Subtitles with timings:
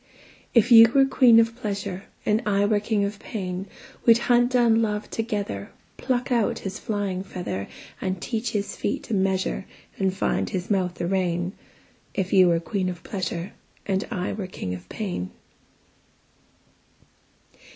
[0.55, 3.67] If you were queen of pleasure, And I were king of pain,
[4.03, 7.67] We'd hunt down love together, Pluck out his flying feather,
[8.01, 9.67] And teach his feet a measure,
[9.99, 11.51] And find his mouth a rein;
[12.15, 13.53] If you were queen of pleasure.
[13.85, 15.29] And I were king of pain.